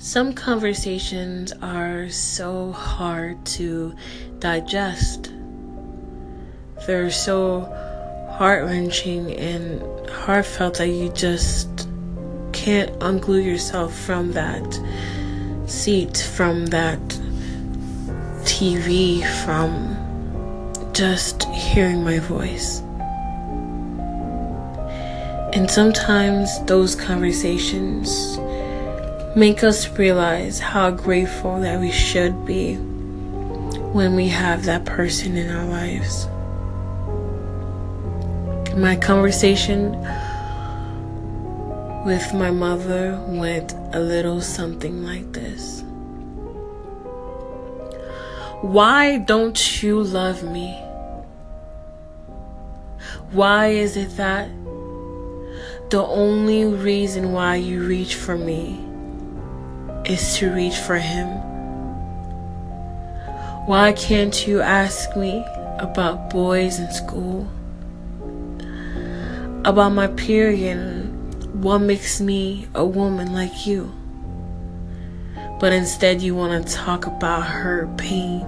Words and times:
Some 0.00 0.32
conversations 0.32 1.52
are 1.60 2.08
so 2.08 2.70
hard 2.70 3.44
to 3.46 3.96
digest. 4.38 5.32
They're 6.86 7.10
so 7.10 7.62
heart 8.30 8.62
wrenching 8.62 9.32
and 9.32 10.08
heartfelt 10.08 10.74
that 10.74 10.86
you 10.90 11.08
just 11.08 11.88
can't 12.52 12.96
unglue 13.00 13.44
yourself 13.44 13.92
from 13.92 14.30
that 14.34 14.80
seat, 15.66 16.16
from 16.16 16.66
that 16.66 17.00
TV, 18.44 19.26
from 19.44 19.96
just 20.92 21.42
hearing 21.46 22.04
my 22.04 22.20
voice. 22.20 22.82
And 25.52 25.68
sometimes 25.68 26.62
those 26.66 26.94
conversations 26.94 28.38
make 29.38 29.62
us 29.62 29.88
realize 29.96 30.58
how 30.58 30.90
grateful 30.90 31.60
that 31.60 31.78
we 31.78 31.92
should 31.92 32.44
be 32.44 32.74
when 32.74 34.16
we 34.16 34.26
have 34.26 34.64
that 34.64 34.84
person 34.84 35.36
in 35.36 35.48
our 35.48 35.64
lives. 35.64 36.26
My 38.76 38.96
conversation 38.96 39.92
with 42.04 42.34
my 42.34 42.50
mother 42.50 43.24
went 43.28 43.74
a 43.92 44.00
little 44.00 44.40
something 44.40 45.04
like 45.04 45.32
this. 45.32 45.84
Why 48.60 49.18
don't 49.18 49.82
you 49.84 50.02
love 50.02 50.42
me? 50.42 50.72
Why 53.30 53.68
is 53.68 53.96
it 53.96 54.16
that 54.16 54.50
the 55.90 56.04
only 56.04 56.64
reason 56.64 57.30
why 57.30 57.54
you 57.54 57.86
reach 57.86 58.16
for 58.16 58.36
me 58.36 58.87
is 60.08 60.36
to 60.38 60.52
reach 60.52 60.76
for 60.76 60.96
Him. 60.96 61.28
Why 63.66 63.92
can't 63.92 64.46
you 64.46 64.60
ask 64.60 65.16
me 65.16 65.44
about 65.78 66.30
boys 66.30 66.78
in 66.78 66.90
school? 66.90 67.46
About 69.64 69.90
my 69.90 70.06
period 70.06 71.08
what 71.58 71.80
makes 71.80 72.20
me 72.20 72.68
a 72.76 72.84
woman 72.84 73.32
like 73.32 73.66
you? 73.66 73.92
But 75.58 75.72
instead, 75.72 76.22
you 76.22 76.36
want 76.36 76.64
to 76.64 76.72
talk 76.72 77.06
about 77.06 77.42
her 77.42 77.92
pain. 77.96 78.46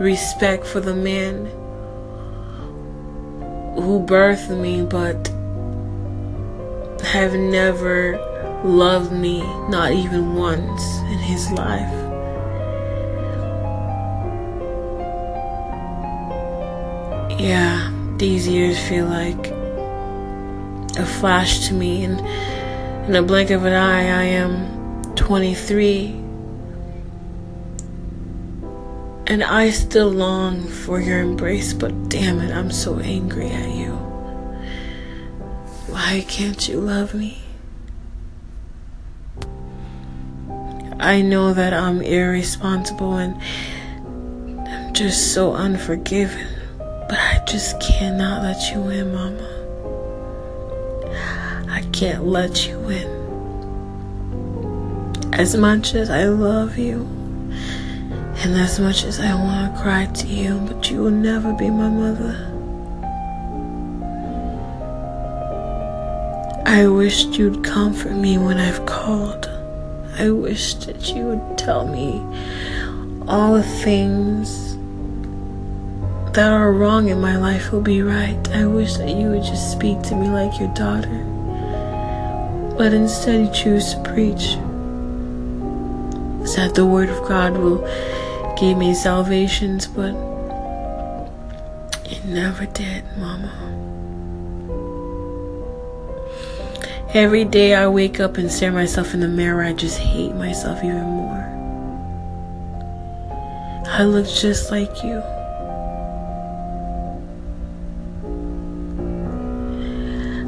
Respect 0.00 0.66
for 0.66 0.80
the 0.80 0.94
man 0.94 1.44
who 3.74 4.02
birthed 4.06 4.58
me, 4.58 4.82
but 4.82 5.28
have 7.04 7.34
never 7.34 8.16
loved 8.64 9.12
me, 9.12 9.40
not 9.68 9.92
even 9.92 10.34
once 10.34 10.98
in 10.98 11.18
his 11.18 11.50
life. 11.50 11.92
Yeah, 17.40 17.90
these 18.18 18.46
years 18.46 18.78
feel 18.78 19.06
like 19.06 19.48
a 20.96 21.04
flash 21.04 21.66
to 21.68 21.74
me, 21.74 22.04
and 22.04 22.20
in 23.08 23.16
a 23.16 23.22
blink 23.22 23.50
of 23.50 23.64
an 23.64 23.72
eye, 23.72 24.20
I 24.20 24.24
am 24.24 25.02
23. 25.16 26.20
And 29.26 29.42
I 29.42 29.70
still 29.70 30.10
long 30.10 30.62
for 30.62 31.00
your 31.00 31.20
embrace, 31.20 31.72
but 31.72 32.08
damn 32.08 32.38
it, 32.40 32.54
I'm 32.54 32.70
so 32.70 32.98
angry 33.00 33.48
at 33.48 33.74
you. 33.74 33.92
Why 35.88 36.24
can't 36.28 36.68
you 36.68 36.80
love 36.80 37.14
me? 37.14 37.41
I 41.02 41.20
know 41.20 41.52
that 41.52 41.74
I'm 41.74 42.00
irresponsible 42.00 43.16
and 43.16 43.34
I'm 44.68 44.94
just 44.94 45.34
so 45.34 45.52
unforgiving, 45.54 46.46
but 46.78 47.18
I 47.18 47.42
just 47.44 47.80
cannot 47.80 48.44
let 48.44 48.72
you 48.72 48.88
in, 48.88 49.12
Mama. 49.12 49.48
I 51.68 51.82
can't 51.92 52.24
let 52.24 52.68
you 52.68 52.78
in. 52.88 53.10
As 55.32 55.56
much 55.56 55.96
as 55.96 56.08
I 56.08 56.26
love 56.26 56.78
you, 56.78 57.00
and 58.44 58.54
as 58.54 58.78
much 58.78 59.02
as 59.02 59.18
I 59.18 59.34
want 59.34 59.74
to 59.74 59.82
cry 59.82 60.06
to 60.06 60.26
you, 60.28 60.56
but 60.68 60.88
you 60.88 60.98
will 60.98 61.10
never 61.10 61.52
be 61.52 61.68
my 61.68 61.88
mother. 61.88 62.48
I 66.64 66.86
wished 66.86 67.36
you'd 67.36 67.64
comfort 67.64 68.14
me 68.14 68.38
when 68.38 68.58
I've 68.58 68.86
called. 68.86 69.51
I 70.18 70.30
wish 70.30 70.74
that 70.74 71.14
you 71.14 71.24
would 71.24 71.58
tell 71.58 71.86
me 71.86 72.20
all 73.26 73.54
the 73.54 73.62
things 73.62 74.76
that 76.34 76.52
are 76.52 76.72
wrong 76.72 77.08
in 77.08 77.20
my 77.20 77.36
life 77.36 77.72
will 77.72 77.80
be 77.80 78.02
right. 78.02 78.38
I 78.50 78.66
wish 78.66 78.96
that 78.96 79.08
you 79.08 79.30
would 79.30 79.42
just 79.42 79.72
speak 79.72 80.02
to 80.02 80.14
me 80.14 80.28
like 80.28 80.58
your 80.58 80.72
daughter. 80.74 81.24
But 82.76 82.92
instead, 82.92 83.46
you 83.46 83.52
choose 83.52 83.94
to 83.94 84.02
preach. 84.02 84.56
Said 86.46 86.74
the 86.74 86.86
word 86.86 87.08
of 87.08 87.26
God 87.28 87.56
will 87.56 87.78
give 88.58 88.76
me 88.76 88.94
salvations, 88.94 89.86
but 89.86 90.14
it 92.04 92.24
never 92.24 92.66
did, 92.66 93.04
Mama. 93.18 93.91
Every 97.14 97.44
day 97.44 97.74
I 97.74 97.88
wake 97.88 98.20
up 98.20 98.38
and 98.38 98.50
stare 98.50 98.72
myself 98.72 99.12
in 99.12 99.20
the 99.20 99.28
mirror, 99.28 99.62
I 99.62 99.74
just 99.74 99.98
hate 99.98 100.34
myself 100.34 100.78
even 100.78 101.02
more. 101.02 101.44
I 103.86 104.04
look 104.04 104.26
just 104.26 104.70
like 104.70 105.04
you. 105.04 105.18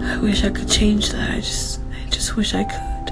I 0.06 0.16
wish 0.22 0.42
I 0.42 0.48
could 0.48 0.70
change 0.70 1.10
that. 1.10 1.32
I 1.32 1.40
just 1.40 1.80
I 2.02 2.08
just 2.08 2.34
wish 2.34 2.54
I 2.54 2.64
could. 2.64 3.04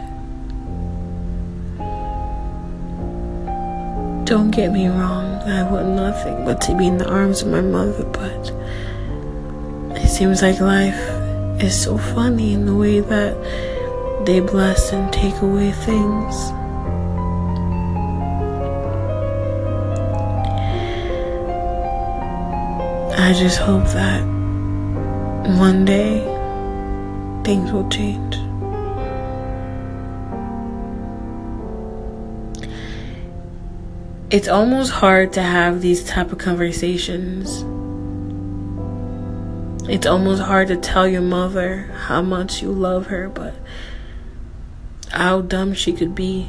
Don't 4.25 4.51
get 4.51 4.73
me 4.73 4.89
wrong, 4.89 5.43
I 5.43 5.71
want 5.71 5.89
nothing 5.89 6.47
but 6.47 6.62
to 6.62 6.75
be 6.75 6.87
in 6.87 6.97
the 6.97 7.07
arms 7.07 7.43
of 7.43 7.49
my 7.49 7.61
mother, 7.61 8.05
but 8.05 8.51
it 9.99 10.09
seems 10.09 10.41
like 10.41 10.59
life 10.59 11.22
is 11.62 11.81
so 11.81 11.97
funny 11.97 12.55
in 12.55 12.67
the 12.67 12.75
way 12.75 12.99
that 12.99 14.27
they 14.27 14.41
bless 14.41 14.93
and 14.93 15.12
take 15.12 15.41
away 15.43 15.71
things. 15.71 16.34
I 23.17 23.33
just 23.39 23.59
hope 23.59 23.84
that 23.95 24.23
one 25.56 25.84
day 25.84 26.21
things 27.45 27.71
will 27.71 27.89
change. 27.89 28.37
It's 34.31 34.49
almost 34.49 34.91
hard 34.91 35.33
to 35.34 35.43
have 35.43 35.81
these 35.81 36.03
type 36.03 36.33
of 36.33 36.39
conversations 36.39 37.65
it's 39.88 40.06
almost 40.06 40.41
hard 40.43 40.69
to 40.69 40.76
tell 40.76 41.09
your 41.09 41.22
mother 41.22 41.91
how 42.06 42.22
much 42.22 42.62
you 42.62 42.70
love 42.70 43.06
her, 43.06 43.28
but 43.28 43.54
how 45.10 45.41
dumb 45.41 45.75
she 45.75 45.93
could 45.93 46.15
be. 46.15 46.48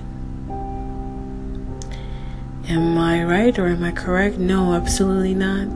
Am 2.69 2.97
I 2.97 3.23
right 3.23 3.57
or 3.57 3.67
am 3.67 3.83
I 3.83 3.91
correct? 3.91 4.37
No, 4.37 4.73
absolutely 4.73 5.33
not. 5.33 5.75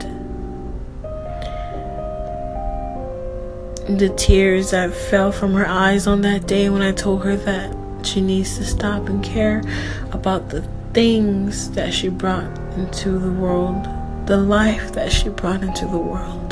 The 3.89 4.13
tears 4.15 4.71
that 4.71 4.93
fell 4.93 5.31
from 5.31 5.53
her 5.53 5.67
eyes 5.67 6.05
on 6.05 6.21
that 6.21 6.45
day 6.45 6.69
when 6.69 6.83
I 6.83 6.91
told 6.91 7.23
her 7.23 7.35
that 7.37 7.75
she 8.05 8.21
needs 8.21 8.57
to 8.57 8.65
stop 8.65 9.09
and 9.09 9.23
care 9.23 9.63
about 10.11 10.49
the 10.49 10.61
things 10.93 11.71
that 11.71 11.91
she 11.93 12.09
brought 12.09 12.57
into 12.77 13.17
the 13.17 13.31
world, 13.31 13.83
the 14.27 14.37
life 14.37 14.91
that 14.93 15.11
she 15.11 15.29
brought 15.29 15.63
into 15.63 15.85
the 15.87 15.97
world 15.97 16.46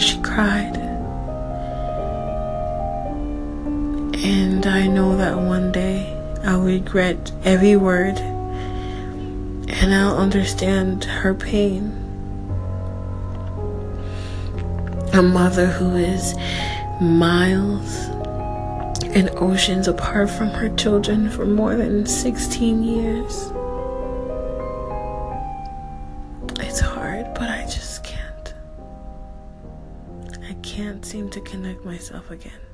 she 0.00 0.18
cried. 0.22 0.76
And 4.24 4.66
I 4.66 4.86
know 4.86 5.16
that 5.16 5.36
one 5.36 5.70
day 5.72 6.16
I'll 6.42 6.62
regret 6.62 7.32
every 7.44 7.76
word 7.76 8.18
and 8.18 9.94
I'll 9.94 10.16
understand 10.16 11.04
her 11.04 11.34
pain. 11.34 11.92
A 15.12 15.22
mother 15.22 15.66
who 15.66 15.96
is 15.96 16.34
miles 17.00 18.08
and 19.14 19.28
oceans 19.36 19.86
apart 19.86 20.30
from 20.30 20.48
her 20.48 20.74
children 20.76 21.28
for 21.28 21.44
more 21.44 21.76
than 21.76 22.06
16 22.06 22.82
years. 22.82 23.52
Can't 30.80 31.04
seem 31.04 31.28
to 31.28 31.42
connect 31.42 31.84
myself 31.84 32.30
again. 32.30 32.69